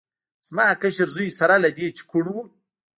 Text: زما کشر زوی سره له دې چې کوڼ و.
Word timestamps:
زما 0.47 0.67
کشر 0.81 1.07
زوی 1.15 1.29
سره 1.39 1.55
له 1.63 1.69
دې 1.77 1.87
چې 1.97 2.03
کوڼ 2.09 2.25
و. 2.33 2.37